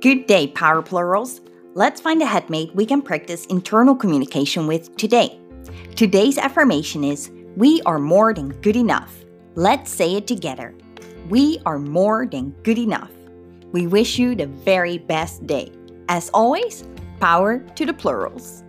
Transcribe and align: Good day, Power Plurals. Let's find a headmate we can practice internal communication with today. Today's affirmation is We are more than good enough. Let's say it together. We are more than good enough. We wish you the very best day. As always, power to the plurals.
Good 0.00 0.26
day, 0.26 0.46
Power 0.46 0.80
Plurals. 0.80 1.42
Let's 1.74 2.00
find 2.00 2.22
a 2.22 2.26
headmate 2.26 2.74
we 2.74 2.86
can 2.86 3.02
practice 3.02 3.44
internal 3.46 3.94
communication 3.94 4.66
with 4.66 4.96
today. 4.96 5.38
Today's 5.94 6.38
affirmation 6.38 7.04
is 7.04 7.30
We 7.54 7.82
are 7.82 7.98
more 7.98 8.32
than 8.32 8.48
good 8.62 8.76
enough. 8.76 9.14
Let's 9.56 9.90
say 9.90 10.14
it 10.14 10.26
together. 10.26 10.74
We 11.28 11.60
are 11.66 11.78
more 11.78 12.24
than 12.24 12.52
good 12.62 12.78
enough. 12.78 13.10
We 13.72 13.86
wish 13.86 14.18
you 14.18 14.34
the 14.34 14.46
very 14.46 14.96
best 14.96 15.46
day. 15.46 15.70
As 16.08 16.30
always, 16.30 16.82
power 17.20 17.58
to 17.58 17.84
the 17.84 17.92
plurals. 17.92 18.64